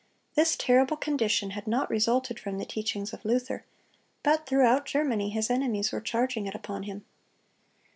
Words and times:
This 0.33 0.55
terrible 0.55 0.97
condition 0.97 1.51
had 1.51 1.67
not 1.67 1.87
resulted 1.91 2.39
from 2.39 2.57
the 2.57 2.65
teachings 2.65 3.13
of 3.13 3.23
Luther; 3.23 3.65
but 4.23 4.47
throughout 4.47 4.87
Germany 4.87 5.29
his 5.29 5.51
enemies 5.51 5.91
were 5.91 6.01
charging 6.01 6.47
it 6.47 6.55
upon 6.55 6.81
him. 6.89 7.05